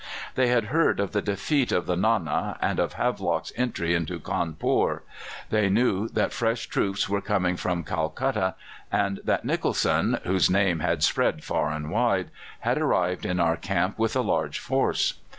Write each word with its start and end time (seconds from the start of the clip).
They 0.33 0.47
had 0.47 0.63
heard 0.73 0.99
of 0.99 1.11
the 1.11 1.21
defeat 1.21 1.71
of 1.71 1.85
the 1.85 1.95
Nana, 1.95 2.57
and 2.59 2.79
of 2.79 2.93
Havelock's 2.93 3.53
entry 3.55 3.93
into 3.93 4.17
Cawnpore; 4.19 5.03
they 5.51 5.69
knew 5.69 6.07
that 6.07 6.33
fresh 6.33 6.65
troops 6.65 7.07
were 7.07 7.21
coming 7.21 7.55
from 7.55 7.83
Calcutta, 7.83 8.55
and 8.91 9.19
that 9.23 9.45
Nicholson, 9.45 10.19
whose 10.23 10.49
name 10.49 10.79
had 10.79 11.03
spread 11.03 11.43
far 11.43 11.69
and 11.69 11.91
wide, 11.91 12.31
had 12.61 12.79
arrived 12.79 13.27
in 13.27 13.39
our 13.39 13.57
camp 13.57 13.99
with 13.99 14.15
a 14.15 14.21
large 14.21 14.57
force. 14.57 15.19